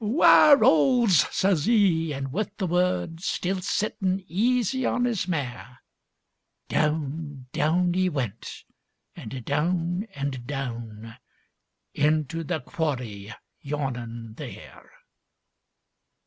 [0.03, 5.83] ''Ware 'oles!' says 'e, an' with the word, Still sittin' easy on his mare,
[6.69, 8.63] Down, down 'e went,
[9.15, 11.17] an' down an' down,
[11.93, 14.89] Into the quarry yawnin' there.